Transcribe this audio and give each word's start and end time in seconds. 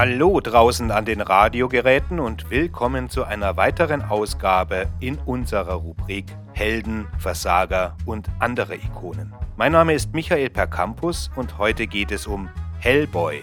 Hallo 0.00 0.38
draußen 0.38 0.92
an 0.92 1.06
den 1.06 1.20
Radiogeräten 1.20 2.20
und 2.20 2.52
willkommen 2.52 3.10
zu 3.10 3.24
einer 3.24 3.56
weiteren 3.56 4.00
Ausgabe 4.00 4.86
in 5.00 5.18
unserer 5.26 5.72
Rubrik 5.72 6.26
Helden, 6.52 7.08
Versager 7.18 7.96
und 8.06 8.28
andere 8.38 8.76
Ikonen. 8.76 9.34
Mein 9.56 9.72
Name 9.72 9.94
ist 9.94 10.14
Michael 10.14 10.50
Percampus 10.50 11.32
und 11.34 11.58
heute 11.58 11.88
geht 11.88 12.12
es 12.12 12.28
um 12.28 12.48
Hellboy. 12.78 13.42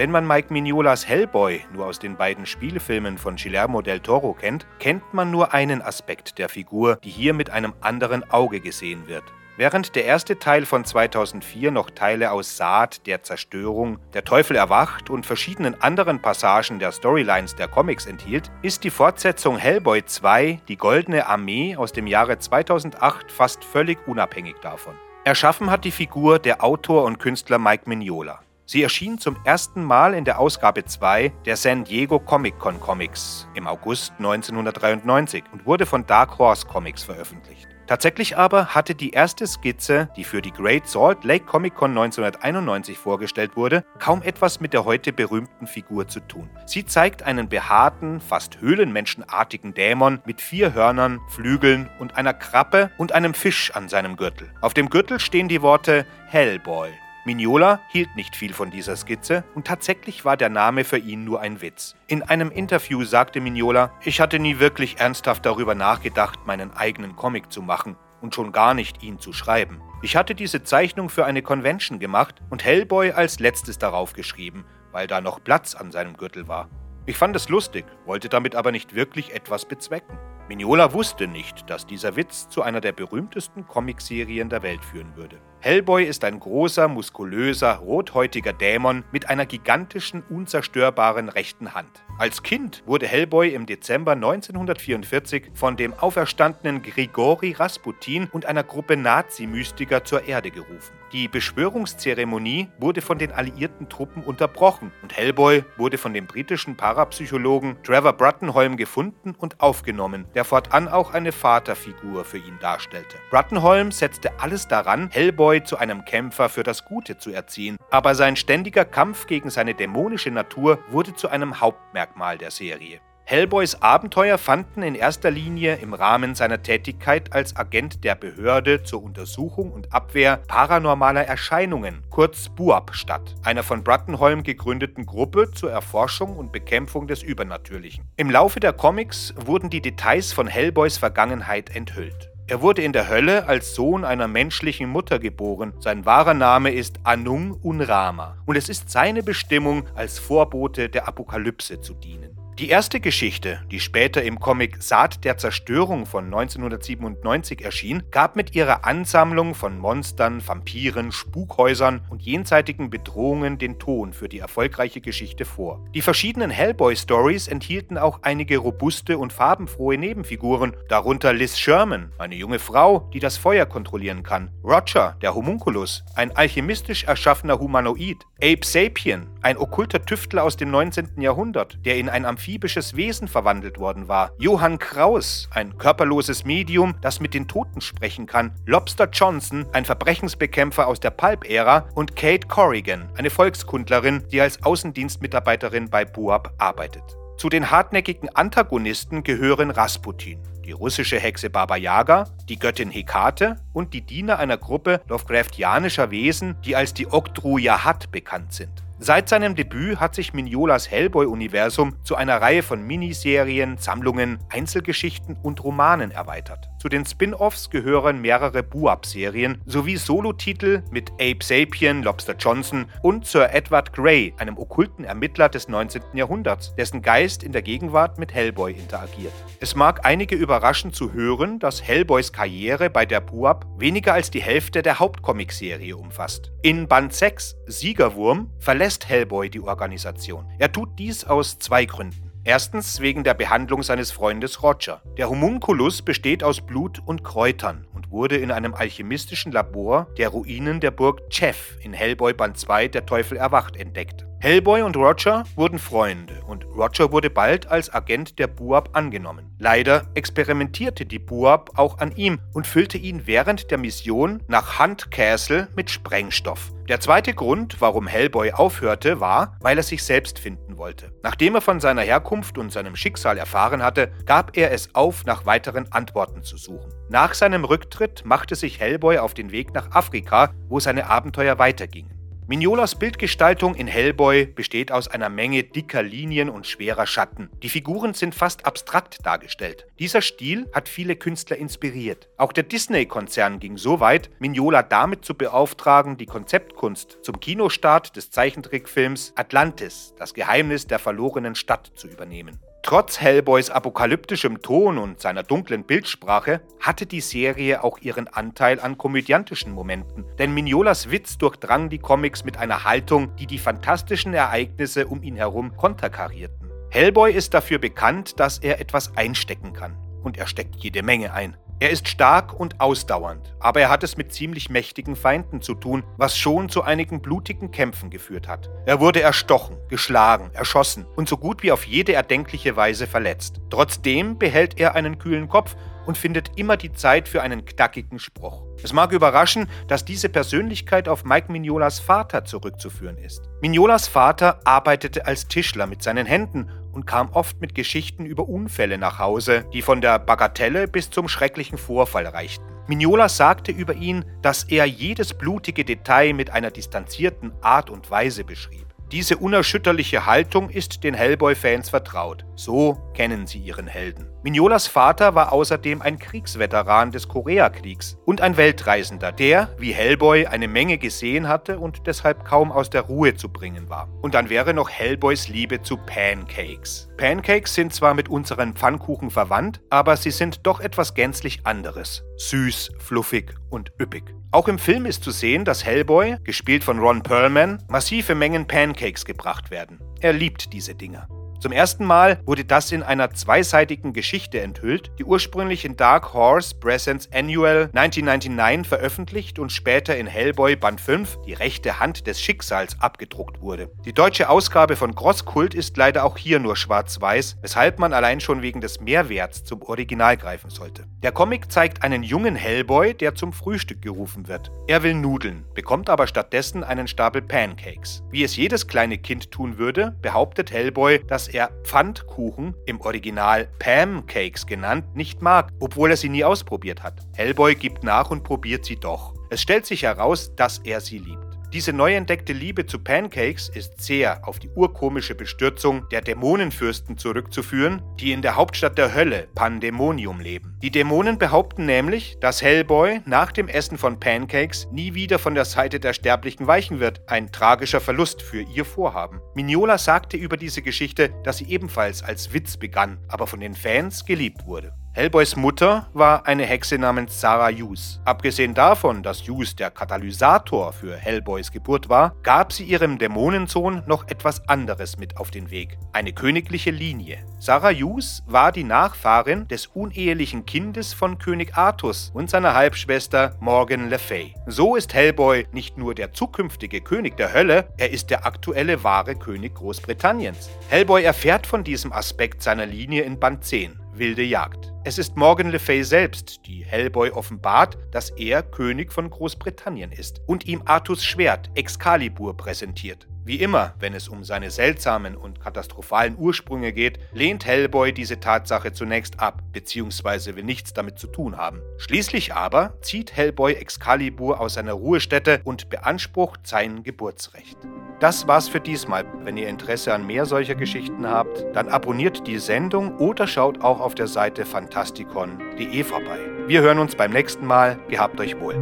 Wenn 0.00 0.12
man 0.12 0.26
Mike 0.26 0.50
Mignolas 0.50 1.06
Hellboy 1.06 1.60
nur 1.74 1.84
aus 1.84 1.98
den 1.98 2.16
beiden 2.16 2.46
Spielfilmen 2.46 3.18
von 3.18 3.36
Guillermo 3.36 3.82
del 3.82 4.00
Toro 4.00 4.32
kennt, 4.32 4.66
kennt 4.78 5.12
man 5.12 5.30
nur 5.30 5.52
einen 5.52 5.82
Aspekt 5.82 6.38
der 6.38 6.48
Figur, 6.48 6.96
die 7.04 7.10
hier 7.10 7.34
mit 7.34 7.50
einem 7.50 7.74
anderen 7.82 8.24
Auge 8.30 8.60
gesehen 8.60 9.08
wird. 9.08 9.24
Während 9.58 9.94
der 9.94 10.06
erste 10.06 10.38
Teil 10.38 10.64
von 10.64 10.86
2004 10.86 11.70
noch 11.70 11.90
Teile 11.90 12.30
aus 12.30 12.56
Saat, 12.56 13.06
der 13.06 13.22
Zerstörung, 13.24 13.98
der 14.14 14.24
Teufel 14.24 14.56
erwacht 14.56 15.10
und 15.10 15.26
verschiedenen 15.26 15.78
anderen 15.82 16.22
Passagen 16.22 16.78
der 16.78 16.92
Storylines 16.92 17.56
der 17.56 17.68
Comics 17.68 18.06
enthielt, 18.06 18.50
ist 18.62 18.84
die 18.84 18.88
Fortsetzung 18.88 19.58
Hellboy 19.58 20.02
2, 20.02 20.62
die 20.66 20.78
Goldene 20.78 21.26
Armee 21.26 21.76
aus 21.76 21.92
dem 21.92 22.06
Jahre 22.06 22.38
2008 22.38 23.30
fast 23.30 23.62
völlig 23.64 23.98
unabhängig 24.08 24.56
davon. 24.62 24.94
Erschaffen 25.26 25.70
hat 25.70 25.84
die 25.84 25.90
Figur 25.90 26.38
der 26.38 26.64
Autor 26.64 27.04
und 27.04 27.18
Künstler 27.18 27.58
Mike 27.58 27.86
Mignola. 27.86 28.40
Sie 28.70 28.84
erschien 28.84 29.18
zum 29.18 29.36
ersten 29.42 29.82
Mal 29.82 30.14
in 30.14 30.24
der 30.24 30.38
Ausgabe 30.38 30.84
2 30.84 31.32
der 31.44 31.56
San 31.56 31.82
Diego 31.82 32.20
Comic 32.20 32.56
Con 32.60 32.78
Comics 32.78 33.48
im 33.54 33.66
August 33.66 34.12
1993 34.18 35.42
und 35.50 35.66
wurde 35.66 35.86
von 35.86 36.06
Dark 36.06 36.38
Horse 36.38 36.68
Comics 36.68 37.02
veröffentlicht. 37.02 37.66
Tatsächlich 37.88 38.36
aber 38.36 38.66
hatte 38.66 38.94
die 38.94 39.10
erste 39.10 39.48
Skizze, 39.48 40.08
die 40.16 40.22
für 40.22 40.40
die 40.40 40.52
Great 40.52 40.86
Salt 40.86 41.24
Lake 41.24 41.46
Comic 41.46 41.74
Con 41.74 41.90
1991 41.98 42.96
vorgestellt 42.96 43.56
wurde, 43.56 43.84
kaum 43.98 44.22
etwas 44.22 44.60
mit 44.60 44.72
der 44.72 44.84
heute 44.84 45.12
berühmten 45.12 45.66
Figur 45.66 46.06
zu 46.06 46.20
tun. 46.20 46.48
Sie 46.66 46.86
zeigt 46.86 47.24
einen 47.24 47.48
behaarten, 47.48 48.20
fast 48.20 48.60
höhlenmenschenartigen 48.60 49.74
Dämon 49.74 50.20
mit 50.24 50.40
vier 50.40 50.74
Hörnern, 50.74 51.18
Flügeln 51.28 51.90
und 51.98 52.16
einer 52.16 52.34
Krabbe 52.34 52.92
und 52.98 53.10
einem 53.10 53.34
Fisch 53.34 53.72
an 53.74 53.88
seinem 53.88 54.14
Gürtel. 54.14 54.52
Auf 54.60 54.74
dem 54.74 54.90
Gürtel 54.90 55.18
stehen 55.18 55.48
die 55.48 55.60
Worte 55.60 56.06
Hellboy. 56.28 56.90
Mignola 57.26 57.80
hielt 57.88 58.16
nicht 58.16 58.34
viel 58.34 58.54
von 58.54 58.70
dieser 58.70 58.96
Skizze 58.96 59.44
und 59.54 59.66
tatsächlich 59.66 60.24
war 60.24 60.38
der 60.38 60.48
Name 60.48 60.84
für 60.84 60.96
ihn 60.96 61.24
nur 61.24 61.40
ein 61.40 61.60
Witz. 61.60 61.94
In 62.06 62.22
einem 62.22 62.50
Interview 62.50 63.04
sagte 63.04 63.42
Mignola, 63.42 63.92
ich 64.02 64.22
hatte 64.22 64.38
nie 64.38 64.58
wirklich 64.58 65.00
ernsthaft 65.00 65.44
darüber 65.44 65.74
nachgedacht, 65.74 66.46
meinen 66.46 66.72
eigenen 66.72 67.16
Comic 67.16 67.52
zu 67.52 67.60
machen 67.60 67.96
und 68.22 68.34
schon 68.34 68.52
gar 68.52 68.72
nicht 68.72 69.02
ihn 69.02 69.18
zu 69.18 69.34
schreiben. 69.34 69.82
Ich 70.00 70.16
hatte 70.16 70.34
diese 70.34 70.62
Zeichnung 70.62 71.10
für 71.10 71.26
eine 71.26 71.42
Convention 71.42 71.98
gemacht 71.98 72.36
und 72.48 72.64
Hellboy 72.64 73.12
als 73.12 73.38
letztes 73.38 73.76
darauf 73.76 74.14
geschrieben, 74.14 74.64
weil 74.90 75.06
da 75.06 75.20
noch 75.20 75.44
Platz 75.44 75.74
an 75.74 75.90
seinem 75.90 76.16
Gürtel 76.16 76.48
war. 76.48 76.70
Ich 77.04 77.18
fand 77.18 77.36
es 77.36 77.50
lustig, 77.50 77.84
wollte 78.06 78.30
damit 78.30 78.54
aber 78.54 78.72
nicht 78.72 78.94
wirklich 78.94 79.34
etwas 79.34 79.66
bezwecken. 79.66 80.18
Mignola 80.48 80.94
wusste 80.94 81.28
nicht, 81.28 81.68
dass 81.68 81.86
dieser 81.86 82.16
Witz 82.16 82.48
zu 82.48 82.62
einer 82.62 82.80
der 82.80 82.92
berühmtesten 82.92 83.66
Comicserien 83.66 84.48
der 84.48 84.62
Welt 84.62 84.84
führen 84.84 85.16
würde. 85.16 85.38
Hellboy 85.62 86.04
ist 86.04 86.24
ein 86.24 86.40
großer, 86.40 86.88
muskulöser, 86.88 87.74
rothäutiger 87.74 88.54
Dämon 88.54 89.04
mit 89.12 89.28
einer 89.28 89.44
gigantischen, 89.44 90.22
unzerstörbaren 90.30 91.28
rechten 91.28 91.74
Hand. 91.74 92.02
Als 92.16 92.42
Kind 92.42 92.82
wurde 92.86 93.06
Hellboy 93.06 93.52
im 93.52 93.66
Dezember 93.66 94.12
1944 94.12 95.50
von 95.52 95.76
dem 95.76 95.92
auferstandenen 95.92 96.80
Grigori 96.80 97.52
Rasputin 97.52 98.28
und 98.32 98.46
einer 98.46 98.64
Gruppe 98.64 98.96
Nazi-Mystiker 98.96 100.02
zur 100.02 100.26
Erde 100.26 100.50
gerufen. 100.50 100.99
Die 101.12 101.26
Beschwörungszeremonie 101.26 102.68
wurde 102.78 103.00
von 103.00 103.18
den 103.18 103.32
alliierten 103.32 103.88
Truppen 103.88 104.22
unterbrochen 104.22 104.92
und 105.02 105.16
Hellboy 105.16 105.64
wurde 105.76 105.98
von 105.98 106.14
dem 106.14 106.28
britischen 106.28 106.76
Parapsychologen 106.76 107.82
Trevor 107.82 108.12
Bruttenholm 108.12 108.76
gefunden 108.76 109.34
und 109.36 109.60
aufgenommen, 109.60 110.26
der 110.34 110.44
fortan 110.44 110.86
auch 110.86 111.12
eine 111.12 111.32
Vaterfigur 111.32 112.24
für 112.24 112.38
ihn 112.38 112.58
darstellte. 112.60 113.16
Bruttenholm 113.30 113.90
setzte 113.90 114.38
alles 114.38 114.68
daran, 114.68 115.10
Hellboy 115.10 115.64
zu 115.64 115.78
einem 115.78 116.04
Kämpfer 116.04 116.48
für 116.48 116.62
das 116.62 116.84
Gute 116.84 117.18
zu 117.18 117.32
erziehen, 117.32 117.76
aber 117.90 118.14
sein 118.14 118.36
ständiger 118.36 118.84
Kampf 118.84 119.26
gegen 119.26 119.50
seine 119.50 119.74
dämonische 119.74 120.30
Natur 120.30 120.78
wurde 120.90 121.14
zu 121.16 121.28
einem 121.28 121.60
Hauptmerkmal 121.60 122.38
der 122.38 122.52
Serie. 122.52 123.00
Hellboys 123.30 123.76
Abenteuer 123.76 124.38
fanden 124.38 124.82
in 124.82 124.96
erster 124.96 125.30
Linie 125.30 125.76
im 125.76 125.94
Rahmen 125.94 126.34
seiner 126.34 126.64
Tätigkeit 126.64 127.32
als 127.32 127.54
Agent 127.54 128.02
der 128.02 128.16
Behörde 128.16 128.82
zur 128.82 129.04
Untersuchung 129.04 129.70
und 129.70 129.92
Abwehr 129.92 130.38
paranormaler 130.48 131.28
Erscheinungen, 131.28 132.02
kurz 132.10 132.48
BUAP, 132.48 132.92
statt, 132.92 133.36
einer 133.44 133.62
von 133.62 133.84
Bruttenholm 133.84 134.42
gegründeten 134.42 135.06
Gruppe 135.06 135.48
zur 135.52 135.70
Erforschung 135.70 136.36
und 136.36 136.50
Bekämpfung 136.50 137.06
des 137.06 137.22
Übernatürlichen. 137.22 138.02
Im 138.16 138.30
Laufe 138.30 138.58
der 138.58 138.72
Comics 138.72 139.32
wurden 139.36 139.70
die 139.70 139.80
Details 139.80 140.32
von 140.32 140.48
Hellboys 140.48 140.98
Vergangenheit 140.98 141.70
enthüllt. 141.70 142.32
Er 142.48 142.62
wurde 142.62 142.82
in 142.82 142.92
der 142.92 143.08
Hölle 143.08 143.46
als 143.46 143.76
Sohn 143.76 144.04
einer 144.04 144.26
menschlichen 144.26 144.88
Mutter 144.88 145.20
geboren. 145.20 145.72
Sein 145.78 146.04
wahrer 146.04 146.34
Name 146.34 146.72
ist 146.72 146.98
Anung 147.04 147.52
Unrama 147.52 148.38
und 148.44 148.56
es 148.56 148.68
ist 148.68 148.90
seine 148.90 149.22
Bestimmung, 149.22 149.84
als 149.94 150.18
Vorbote 150.18 150.88
der 150.88 151.06
Apokalypse 151.06 151.80
zu 151.80 151.94
dienen. 151.94 152.39
Die 152.60 152.68
erste 152.68 153.00
Geschichte, 153.00 153.62
die 153.70 153.80
später 153.80 154.22
im 154.22 154.38
Comic 154.38 154.82
Saat 154.82 155.24
der 155.24 155.38
Zerstörung 155.38 156.04
von 156.04 156.26
1997 156.26 157.64
erschien, 157.64 158.02
gab 158.10 158.36
mit 158.36 158.54
ihrer 158.54 158.84
Ansammlung 158.84 159.54
von 159.54 159.78
Monstern, 159.78 160.46
Vampiren, 160.46 161.10
Spukhäusern 161.10 162.02
und 162.10 162.20
jenseitigen 162.20 162.90
Bedrohungen 162.90 163.56
den 163.56 163.78
Ton 163.78 164.12
für 164.12 164.28
die 164.28 164.40
erfolgreiche 164.40 165.00
Geschichte 165.00 165.46
vor. 165.46 165.82
Die 165.94 166.02
verschiedenen 166.02 166.50
Hellboy-Stories 166.50 167.48
enthielten 167.48 167.96
auch 167.96 168.18
einige 168.24 168.58
robuste 168.58 169.16
und 169.16 169.32
farbenfrohe 169.32 169.96
Nebenfiguren, 169.96 170.76
darunter 170.90 171.32
Liz 171.32 171.56
Sherman, 171.56 172.12
eine 172.18 172.34
junge 172.34 172.58
Frau, 172.58 173.08
die 173.14 173.20
das 173.20 173.38
Feuer 173.38 173.64
kontrollieren 173.64 174.22
kann, 174.22 174.50
Roger, 174.62 175.16
der 175.22 175.34
Homunculus, 175.34 176.04
ein 176.14 176.36
alchemistisch 176.36 177.04
erschaffener 177.04 177.58
Humanoid, 177.58 178.26
Abe 178.42 178.66
Sapien, 178.66 179.28
ein 179.40 179.56
okkulter 179.56 180.04
Tüftler 180.04 180.44
aus 180.44 180.58
dem 180.58 180.70
19. 180.70 181.22
Jahrhundert, 181.22 181.78
der 181.86 181.96
in 181.96 182.10
ein 182.10 182.26
amphibisches 182.50 182.96
Wesen 182.96 183.28
verwandelt 183.28 183.78
worden 183.78 184.08
war. 184.08 184.32
Johann 184.38 184.80
Kraus, 184.80 185.48
ein 185.52 185.78
körperloses 185.78 186.44
Medium, 186.44 186.96
das 187.00 187.20
mit 187.20 187.32
den 187.32 187.46
Toten 187.46 187.80
sprechen 187.80 188.26
kann. 188.26 188.50
Lobster 188.66 189.08
Johnson, 189.08 189.66
ein 189.72 189.84
Verbrechensbekämpfer 189.84 190.88
aus 190.88 190.98
der 190.98 191.10
Pulp-Ära. 191.10 191.88
Und 191.94 192.16
Kate 192.16 192.48
Corrigan, 192.48 193.08
eine 193.16 193.30
Volkskundlerin, 193.30 194.24
die 194.32 194.40
als 194.40 194.64
Außendienstmitarbeiterin 194.64 195.90
bei 195.90 196.04
Buab 196.04 196.52
arbeitet. 196.58 197.04
Zu 197.36 197.48
den 197.48 197.70
hartnäckigen 197.70 198.28
Antagonisten 198.34 199.22
gehören 199.22 199.70
Rasputin, 199.70 200.40
die 200.64 200.72
russische 200.72 201.20
Hexe 201.20 201.50
Baba 201.50 201.76
Yaga, 201.76 202.24
die 202.48 202.58
Göttin 202.58 202.90
Hekate 202.90 203.56
und 203.72 203.94
die 203.94 204.02
Diener 204.02 204.40
einer 204.40 204.58
Gruppe 204.58 205.02
Lovecraftianischer 205.06 206.10
Wesen, 206.10 206.56
die 206.64 206.74
als 206.74 206.94
die 206.94 207.06
Oktru 207.06 207.58
Yahat 207.58 208.10
bekannt 208.10 208.52
sind. 208.52 208.82
Seit 209.02 209.30
seinem 209.30 209.54
Debüt 209.54 209.98
hat 209.98 210.14
sich 210.14 210.34
Mignolas 210.34 210.90
Hellboy-Universum 210.90 212.04
zu 212.04 212.16
einer 212.16 212.42
Reihe 212.42 212.62
von 212.62 212.82
Miniserien, 212.82 213.78
Sammlungen, 213.78 214.38
Einzelgeschichten 214.50 215.38
und 215.42 215.64
Romanen 215.64 216.10
erweitert. 216.10 216.68
Zu 216.80 216.88
den 216.88 217.04
Spin-offs 217.04 217.70
gehören 217.70 218.20
mehrere 218.20 218.62
Buab-Serien 218.62 219.60
sowie 219.66 219.96
Solotitel 219.96 220.82
mit 220.90 221.12
Abe 221.20 221.38
Sapien, 221.42 222.02
Lobster 222.02 222.34
Johnson 222.36 222.86
und 223.02 223.26
Sir 223.26 223.52
Edward 223.52 223.92
Grey, 223.92 224.34
einem 224.38 224.58
okkulten 224.58 225.04
Ermittler 225.04 225.48
des 225.48 225.68
19. 225.68 226.02
Jahrhunderts, 226.14 226.74
dessen 226.76 227.02
Geist 227.02 227.42
in 227.42 227.52
der 227.52 227.62
Gegenwart 227.62 228.18
mit 228.18 228.32
Hellboy 228.32 228.72
interagiert. 228.72 229.32
Es 229.60 229.74
mag 229.76 230.06
einige 230.06 230.36
überraschen 230.36 230.92
zu 230.92 231.12
hören, 231.12 231.58
dass 231.58 231.82
Hellboys 231.82 232.32
Karriere 232.32 232.88
bei 232.88 233.04
der 233.04 233.20
Buab 233.20 233.66
weniger 233.78 234.14
als 234.14 234.30
die 234.30 234.42
Hälfte 234.42 234.82
der 234.82 234.98
Hauptcomic-Serie 234.98 235.96
umfasst. 235.96 236.50
In 236.62 236.88
Band 236.88 237.12
6, 237.12 237.56
Siegerwurm, 237.66 238.50
verlässt 238.58 238.80
verlässt 238.80 239.08
Hellboy 239.10 239.50
die 239.50 239.60
Organisation. 239.60 240.46
Er 240.58 240.72
tut 240.72 240.98
dies 240.98 241.24
aus 241.24 241.58
zwei 241.58 241.84
Gründen. 241.84 242.29
Erstens 242.50 242.98
wegen 242.98 243.22
der 243.22 243.34
Behandlung 243.34 243.84
seines 243.84 244.10
Freundes 244.10 244.64
Roger. 244.64 245.02
Der 245.16 245.30
Homunculus 245.30 246.02
besteht 246.02 246.42
aus 246.42 246.60
Blut 246.60 247.00
und 247.06 247.22
Kräutern 247.22 247.86
und 247.94 248.10
wurde 248.10 248.38
in 248.38 248.50
einem 248.50 248.74
alchemistischen 248.74 249.52
Labor 249.52 250.08
der 250.18 250.30
Ruinen 250.30 250.80
der 250.80 250.90
Burg 250.90 251.20
Chef 251.32 251.76
in 251.80 251.92
Hellboy 251.92 252.34
Band 252.34 252.58
2 252.58 252.88
Der 252.88 253.06
Teufel 253.06 253.38
erwacht 253.38 253.76
entdeckt. 253.76 254.26
Hellboy 254.42 254.80
und 254.80 254.96
Roger 254.96 255.44
wurden 255.54 255.78
Freunde 255.78 256.40
und 256.46 256.64
Roger 256.64 257.12
wurde 257.12 257.28
bald 257.28 257.66
als 257.66 257.92
Agent 257.92 258.38
der 258.38 258.46
Buab 258.46 258.96
angenommen. 258.96 259.54
Leider 259.58 260.06
experimentierte 260.14 261.04
die 261.04 261.18
Buab 261.18 261.78
auch 261.78 261.98
an 261.98 262.12
ihm 262.16 262.38
und 262.54 262.66
füllte 262.66 262.96
ihn 262.96 263.26
während 263.26 263.70
der 263.70 263.76
Mission 263.76 264.42
nach 264.48 264.78
Hunt 264.78 265.10
Castle 265.10 265.68
mit 265.76 265.90
Sprengstoff. 265.90 266.72
Der 266.88 267.00
zweite 267.00 267.34
Grund, 267.34 267.82
warum 267.82 268.06
Hellboy 268.06 268.52
aufhörte, 268.52 269.20
war, 269.20 269.58
weil 269.60 269.76
er 269.76 269.82
sich 269.82 270.02
selbst 270.02 270.38
finden 270.38 270.78
wollte. 270.78 271.12
Nachdem 271.22 271.56
er 271.56 271.60
von 271.60 271.78
seiner 271.78 272.00
Herkunft 272.00 272.56
und 272.56 272.72
seinem 272.72 272.96
Schicksal 272.96 273.36
erfahren 273.36 273.82
hatte, 273.82 274.10
gab 274.24 274.56
er 274.56 274.72
es 274.72 274.94
auf, 274.94 275.26
nach 275.26 275.44
weiteren 275.44 275.92
Antworten 275.92 276.44
zu 276.44 276.56
suchen. 276.56 276.90
Nach 277.10 277.34
seinem 277.34 277.66
Rücktritt 277.66 278.24
machte 278.24 278.54
sich 278.54 278.80
Hellboy 278.80 279.18
auf 279.18 279.34
den 279.34 279.52
Weg 279.52 279.74
nach 279.74 279.90
Afrika, 279.90 280.54
wo 280.66 280.80
seine 280.80 281.10
Abenteuer 281.10 281.58
weitergingen. 281.58 282.19
Mignolas 282.50 282.96
Bildgestaltung 282.96 283.76
in 283.76 283.86
Hellboy 283.86 284.44
besteht 284.44 284.90
aus 284.90 285.06
einer 285.06 285.28
Menge 285.28 285.62
dicker 285.62 286.02
Linien 286.02 286.50
und 286.50 286.66
schwerer 286.66 287.06
Schatten. 287.06 287.48
Die 287.62 287.68
Figuren 287.68 288.12
sind 288.12 288.34
fast 288.34 288.66
abstrakt 288.66 289.24
dargestellt. 289.24 289.86
Dieser 290.00 290.20
Stil 290.20 290.68
hat 290.74 290.88
viele 290.88 291.14
Künstler 291.14 291.58
inspiriert. 291.58 292.28
Auch 292.38 292.52
der 292.52 292.64
Disney-Konzern 292.64 293.60
ging 293.60 293.76
so 293.76 294.00
weit, 294.00 294.30
Mignola 294.40 294.82
damit 294.82 295.24
zu 295.24 295.34
beauftragen, 295.34 296.16
die 296.16 296.26
Konzeptkunst 296.26 297.18
zum 297.22 297.38
Kinostart 297.38 298.16
des 298.16 298.32
Zeichentrickfilms 298.32 299.32
Atlantis, 299.36 300.12
das 300.18 300.34
Geheimnis 300.34 300.88
der 300.88 300.98
verlorenen 300.98 301.54
Stadt, 301.54 301.92
zu 301.94 302.08
übernehmen. 302.08 302.58
Trotz 302.82 303.20
Hellboys 303.20 303.68
apokalyptischem 303.68 304.62
Ton 304.62 304.96
und 304.98 305.20
seiner 305.20 305.42
dunklen 305.42 305.84
Bildsprache 305.84 306.62
hatte 306.80 307.04
die 307.06 307.20
Serie 307.20 307.84
auch 307.84 307.98
ihren 307.98 308.26
Anteil 308.26 308.80
an 308.80 308.96
komödiantischen 308.96 309.72
Momenten, 309.72 310.24
denn 310.38 310.54
Mignolas 310.54 311.10
Witz 311.10 311.36
durchdrang 311.36 311.90
die 311.90 311.98
Comics 311.98 312.42
mit 312.42 312.56
einer 312.56 312.84
Haltung, 312.84 313.36
die 313.36 313.46
die 313.46 313.58
fantastischen 313.58 314.32
Ereignisse 314.32 315.06
um 315.06 315.22
ihn 315.22 315.36
herum 315.36 315.76
konterkarierten. 315.76 316.70
Hellboy 316.90 317.32
ist 317.32 317.54
dafür 317.54 317.78
bekannt, 317.78 318.40
dass 318.40 318.58
er 318.58 318.80
etwas 318.80 319.16
einstecken 319.16 319.72
kann. 319.72 319.96
Und 320.22 320.36
er 320.36 320.46
steckt 320.46 320.76
jede 320.76 321.02
Menge 321.02 321.32
ein. 321.32 321.56
Er 321.82 321.88
ist 321.88 322.08
stark 322.08 322.60
und 322.60 322.78
ausdauernd, 322.78 323.54
aber 323.58 323.80
er 323.80 323.88
hat 323.88 324.04
es 324.04 324.18
mit 324.18 324.34
ziemlich 324.34 324.68
mächtigen 324.68 325.16
Feinden 325.16 325.62
zu 325.62 325.74
tun, 325.74 326.04
was 326.18 326.36
schon 326.36 326.68
zu 326.68 326.82
einigen 326.82 327.22
blutigen 327.22 327.70
Kämpfen 327.70 328.10
geführt 328.10 328.48
hat. 328.48 328.68
Er 328.84 329.00
wurde 329.00 329.22
erstochen, 329.22 329.78
geschlagen, 329.88 330.50
erschossen 330.52 331.06
und 331.16 331.26
so 331.26 331.38
gut 331.38 331.62
wie 331.62 331.72
auf 331.72 331.86
jede 331.86 332.12
erdenkliche 332.12 332.76
Weise 332.76 333.06
verletzt. 333.06 333.62
Trotzdem 333.70 334.38
behält 334.38 334.78
er 334.78 334.94
einen 334.94 335.18
kühlen 335.18 335.48
Kopf 335.48 335.74
und 336.04 336.18
findet 336.18 336.58
immer 336.58 336.76
die 336.76 336.92
Zeit 336.92 337.28
für 337.28 337.40
einen 337.40 337.64
knackigen 337.64 338.18
Spruch. 338.18 338.62
Es 338.82 338.92
mag 338.92 339.12
überraschen, 339.12 339.66
dass 339.88 340.04
diese 340.04 340.28
Persönlichkeit 340.28 341.08
auf 341.08 341.24
Mike 341.24 341.50
Mignolas 341.50 341.98
Vater 341.98 342.44
zurückzuführen 342.44 343.16
ist. 343.16 343.48
Mignolas 343.62 344.06
Vater 344.06 344.60
arbeitete 344.64 345.24
als 345.24 345.48
Tischler 345.48 345.86
mit 345.86 346.02
seinen 346.02 346.26
Händen 346.26 346.68
und 346.92 347.06
kam 347.06 347.30
oft 347.30 347.60
mit 347.60 347.74
Geschichten 347.74 348.26
über 348.26 348.48
Unfälle 348.48 348.98
nach 348.98 349.18
Hause, 349.18 349.64
die 349.72 349.82
von 349.82 350.00
der 350.00 350.18
Bagatelle 350.18 350.88
bis 350.88 351.10
zum 351.10 351.28
schrecklichen 351.28 351.78
Vorfall 351.78 352.26
reichten. 352.26 352.64
Mignola 352.86 353.28
sagte 353.28 353.70
über 353.70 353.94
ihn, 353.94 354.24
dass 354.42 354.64
er 354.64 354.84
jedes 354.84 355.34
blutige 355.34 355.84
Detail 355.84 356.32
mit 356.32 356.50
einer 356.50 356.70
distanzierten 356.70 357.52
Art 357.60 357.88
und 357.88 358.10
Weise 358.10 358.42
beschrieb. 358.44 358.89
Diese 359.12 359.38
unerschütterliche 359.38 360.26
Haltung 360.26 360.70
ist 360.70 361.02
den 361.02 361.14
Hellboy-Fans 361.14 361.90
vertraut. 361.90 362.44
So 362.54 362.96
kennen 363.12 363.44
sie 363.48 363.58
ihren 363.58 363.88
Helden. 363.88 364.28
Mignolas 364.44 364.86
Vater 364.86 365.34
war 365.34 365.52
außerdem 365.52 366.00
ein 366.00 366.16
Kriegsveteran 366.16 367.10
des 367.10 367.26
Koreakriegs 367.26 368.16
und 368.24 368.40
ein 368.40 368.56
Weltreisender, 368.56 369.32
der, 369.32 369.74
wie 369.78 369.92
Hellboy, 369.92 370.46
eine 370.46 370.68
Menge 370.68 370.96
gesehen 370.96 371.48
hatte 371.48 371.80
und 371.80 372.06
deshalb 372.06 372.44
kaum 372.44 372.70
aus 372.70 372.88
der 372.88 373.02
Ruhe 373.02 373.34
zu 373.34 373.48
bringen 373.48 373.90
war. 373.90 374.08
Und 374.22 374.34
dann 374.34 374.48
wäre 374.48 374.74
noch 374.74 374.88
Hellboys 374.88 375.48
Liebe 375.48 375.82
zu 375.82 375.96
Pancakes. 375.96 377.09
Pancakes 377.20 377.74
sind 377.74 377.92
zwar 377.92 378.14
mit 378.14 378.30
unseren 378.30 378.72
Pfannkuchen 378.72 379.30
verwandt, 379.30 379.82
aber 379.90 380.16
sie 380.16 380.30
sind 380.30 380.66
doch 380.66 380.80
etwas 380.80 381.12
gänzlich 381.12 381.66
anderes. 381.66 382.24
Süß, 382.38 382.92
fluffig 382.98 383.52
und 383.68 383.92
üppig. 384.00 384.24
Auch 384.52 384.68
im 384.68 384.78
Film 384.78 385.04
ist 385.04 385.22
zu 385.22 385.30
sehen, 385.30 385.66
dass 385.66 385.84
Hellboy, 385.84 386.38
gespielt 386.44 386.82
von 386.82 386.98
Ron 386.98 387.22
Perlman, 387.22 387.84
massive 387.90 388.34
Mengen 388.34 388.66
Pancakes 388.66 389.26
gebracht 389.26 389.70
werden. 389.70 390.00
Er 390.20 390.32
liebt 390.32 390.72
diese 390.72 390.94
Dinger. 390.94 391.28
Zum 391.60 391.72
ersten 391.72 392.06
Mal 392.06 392.40
wurde 392.46 392.64
das 392.64 392.90
in 392.90 393.02
einer 393.02 393.34
zweiseitigen 393.34 394.14
Geschichte 394.14 394.60
enthüllt, 394.60 395.10
die 395.18 395.24
ursprünglich 395.24 395.84
in 395.84 395.94
Dark 395.94 396.32
Horse 396.32 396.74
Presents 396.74 397.28
Annual 397.34 397.90
1999 397.94 398.88
veröffentlicht 398.88 399.58
und 399.58 399.70
später 399.70 400.16
in 400.16 400.26
Hellboy 400.26 400.76
Band 400.76 401.02
5, 401.02 401.40
die 401.44 401.52
rechte 401.52 402.00
Hand 402.00 402.26
des 402.26 402.40
Schicksals, 402.40 402.96
abgedruckt 402.98 403.60
wurde. 403.60 403.90
Die 404.06 404.14
deutsche 404.14 404.48
Ausgabe 404.48 404.96
von 404.96 405.14
Grosskult 405.14 405.74
ist 405.74 405.98
leider 405.98 406.24
auch 406.24 406.38
hier 406.38 406.60
nur 406.60 406.76
schwarz-weiß, 406.76 407.58
weshalb 407.60 407.98
man 407.98 408.14
allein 408.14 408.40
schon 408.40 408.62
wegen 408.62 408.80
des 408.80 408.98
Mehrwerts 409.02 409.62
zum 409.62 409.82
Original 409.82 410.38
greifen 410.38 410.70
sollte. 410.70 411.04
Der 411.22 411.32
Comic 411.32 411.70
zeigt 411.70 412.02
einen 412.02 412.22
jungen 412.22 412.56
Hellboy, 412.56 413.12
der 413.12 413.34
zum 413.34 413.52
Frühstück 413.52 414.00
gerufen 414.00 414.48
wird. 414.48 414.72
Er 414.86 415.02
will 415.02 415.12
Nudeln, 415.12 415.66
bekommt 415.74 416.08
aber 416.08 416.26
stattdessen 416.26 416.84
einen 416.84 417.06
Stapel 417.06 417.42
Pancakes. 417.42 418.22
Wie 418.30 418.44
es 418.44 418.56
jedes 418.56 418.86
kleine 418.86 419.18
Kind 419.18 419.50
tun 419.50 419.76
würde, 419.76 420.16
behauptet 420.22 420.70
Hellboy, 420.70 421.22
dass 421.26 421.49
er 421.54 421.70
Pfannkuchen, 421.84 422.74
im 422.86 423.00
Original 423.00 423.68
Pam-Cakes 423.78 424.66
genannt, 424.66 425.14
nicht 425.14 425.42
mag, 425.42 425.70
obwohl 425.80 426.10
er 426.10 426.16
sie 426.16 426.28
nie 426.28 426.44
ausprobiert 426.44 427.02
hat. 427.02 427.20
Hellboy 427.34 427.74
gibt 427.74 428.04
nach 428.04 428.30
und 428.30 428.44
probiert 428.44 428.84
sie 428.84 428.96
doch. 428.96 429.34
Es 429.50 429.60
stellt 429.60 429.86
sich 429.86 430.04
heraus, 430.04 430.54
dass 430.54 430.78
er 430.78 431.00
sie 431.00 431.18
liebt. 431.18 431.49
Diese 431.72 431.92
neu 431.92 432.14
entdeckte 432.14 432.52
Liebe 432.52 432.84
zu 432.84 432.98
Pancakes 432.98 433.68
ist 433.68 434.02
sehr 434.02 434.48
auf 434.48 434.58
die 434.58 434.70
urkomische 434.70 435.36
Bestürzung 435.36 436.08
der 436.08 436.20
Dämonenfürsten 436.20 437.16
zurückzuführen, 437.16 438.02
die 438.18 438.32
in 438.32 438.42
der 438.42 438.56
Hauptstadt 438.56 438.98
der 438.98 439.14
Hölle, 439.14 439.46
Pandemonium, 439.54 440.40
leben. 440.40 440.76
Die 440.82 440.90
Dämonen 440.90 441.38
behaupten 441.38 441.86
nämlich, 441.86 442.36
dass 442.40 442.60
Hellboy 442.60 443.20
nach 443.24 443.52
dem 443.52 443.68
Essen 443.68 443.98
von 443.98 444.18
Pancakes 444.18 444.88
nie 444.90 445.14
wieder 445.14 445.38
von 445.38 445.54
der 445.54 445.64
Seite 445.64 446.00
der 446.00 446.12
Sterblichen 446.12 446.66
weichen 446.66 446.98
wird, 446.98 447.20
ein 447.28 447.52
tragischer 447.52 448.00
Verlust 448.00 448.42
für 448.42 448.62
ihr 448.62 448.84
Vorhaben. 448.84 449.40
Mignola 449.54 449.96
sagte 449.96 450.36
über 450.36 450.56
diese 450.56 450.82
Geschichte, 450.82 451.30
dass 451.44 451.58
sie 451.58 451.66
ebenfalls 451.66 452.24
als 452.24 452.52
Witz 452.52 452.78
begann, 452.78 453.18
aber 453.28 453.46
von 453.46 453.60
den 453.60 453.74
Fans 453.74 454.24
geliebt 454.24 454.66
wurde. 454.66 454.92
Hellboys 455.12 455.56
Mutter 455.56 456.06
war 456.12 456.46
eine 456.46 456.64
Hexe 456.64 456.96
namens 456.96 457.40
Sarah 457.40 457.72
Hughes. 457.72 458.20
Abgesehen 458.24 458.74
davon, 458.74 459.24
dass 459.24 459.42
Hughes 459.42 459.74
der 459.74 459.90
Katalysator 459.90 460.92
für 460.92 461.16
Hellboys 461.16 461.72
Geburt 461.72 462.08
war, 462.08 462.36
gab 462.44 462.72
sie 462.72 462.84
ihrem 462.84 463.18
Dämonensohn 463.18 464.04
noch 464.06 464.28
etwas 464.28 464.68
anderes 464.68 465.18
mit 465.18 465.36
auf 465.36 465.50
den 465.50 465.72
Weg. 465.72 465.98
Eine 466.12 466.32
königliche 466.32 466.92
Linie. 466.92 467.38
Sarah 467.58 467.90
Hughes 467.90 468.44
war 468.46 468.70
die 468.70 468.84
Nachfahrin 468.84 469.66
des 469.66 469.88
unehelichen 469.88 470.64
Kindes 470.64 471.12
von 471.12 471.38
König 471.38 471.76
Artus 471.76 472.30
und 472.32 472.48
seiner 472.48 472.74
Halbschwester 472.74 473.56
Morgan 473.58 474.10
Le 474.10 474.18
Fay. 474.20 474.54
So 474.66 474.94
ist 474.94 475.12
Hellboy 475.12 475.66
nicht 475.72 475.98
nur 475.98 476.14
der 476.14 476.32
zukünftige 476.32 477.00
König 477.00 477.36
der 477.36 477.52
Hölle, 477.52 477.88
er 477.96 478.12
ist 478.12 478.30
der 478.30 478.46
aktuelle 478.46 479.02
wahre 479.02 479.34
König 479.34 479.74
Großbritanniens. 479.74 480.70
Hellboy 480.88 481.24
erfährt 481.24 481.66
von 481.66 481.82
diesem 481.82 482.12
Aspekt 482.12 482.62
seiner 482.62 482.86
Linie 482.86 483.24
in 483.24 483.40
Band 483.40 483.64
10 483.64 483.98
wilde 484.12 484.42
Jagd. 484.42 484.89
Es 485.02 485.16
ist 485.16 485.34
Morgan 485.34 485.70
Le 485.70 485.78
Fay 485.78 486.04
selbst, 486.04 486.66
die 486.66 486.84
Hellboy 486.84 487.30
offenbart, 487.30 487.96
dass 488.10 488.28
er 488.32 488.62
König 488.62 489.10
von 489.10 489.30
Großbritannien 489.30 490.12
ist 490.12 490.42
und 490.46 490.66
ihm 490.66 490.82
Artus 490.84 491.24
Schwert 491.24 491.70
Excalibur 491.74 492.54
präsentiert. 492.54 493.26
Wie 493.50 493.56
immer, 493.56 493.94
wenn 493.98 494.14
es 494.14 494.28
um 494.28 494.44
seine 494.44 494.70
seltsamen 494.70 495.34
und 495.34 495.60
katastrophalen 495.60 496.36
Ursprünge 496.38 496.92
geht, 496.92 497.18
lehnt 497.32 497.66
Hellboy 497.66 498.12
diese 498.12 498.38
Tatsache 498.38 498.92
zunächst 498.92 499.40
ab, 499.40 499.64
beziehungsweise 499.72 500.54
will 500.54 500.62
nichts 500.62 500.92
damit 500.92 501.18
zu 501.18 501.26
tun 501.26 501.56
haben. 501.56 501.80
Schließlich 501.98 502.54
aber 502.54 502.94
zieht 503.00 503.32
Hellboy 503.36 503.72
Excalibur 503.72 504.60
aus 504.60 504.74
seiner 504.74 504.92
Ruhestätte 504.92 505.62
und 505.64 505.90
beansprucht 505.90 506.64
sein 506.64 507.02
Geburtsrecht. 507.02 507.76
Das 508.20 508.46
war's 508.46 508.68
für 508.68 508.78
diesmal. 508.78 509.24
Wenn 509.42 509.56
ihr 509.56 509.66
Interesse 509.66 510.14
an 510.14 510.28
mehr 510.28 510.46
solcher 510.46 510.76
Geschichten 510.76 511.26
habt, 511.26 511.64
dann 511.74 511.88
abonniert 511.88 512.46
die 512.46 512.60
Sendung 512.60 513.18
oder 513.18 513.48
schaut 513.48 513.82
auch 513.82 513.98
auf 513.98 514.14
der 514.14 514.28
Seite 514.28 514.64
fantastikon.de 514.64 516.04
vorbei. 516.04 516.38
Wir 516.68 516.82
hören 516.82 517.00
uns 517.00 517.16
beim 517.16 517.32
nächsten 517.32 517.66
Mal. 517.66 517.98
Gehabt 518.08 518.38
euch 518.38 518.60
wohl. 518.60 518.76